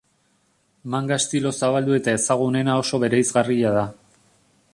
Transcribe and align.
Manga 0.93 1.17
estilo 1.23 1.51
zabaldu 1.59 1.95
eta 1.99 2.17
ezagunena 2.21 2.79
oso 2.85 3.05
bereizgarria 3.05 3.77
da. 3.81 3.87